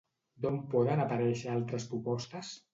D'on 0.45 0.57
poden 0.71 1.05
aparèixer 1.05 1.53
altres 1.59 1.89
propostes? 1.95 2.55